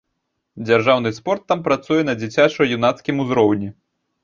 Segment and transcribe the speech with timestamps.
[0.69, 3.73] Дзяржаўны спорт там працуе на дзіцяча-юнацкім узроўні.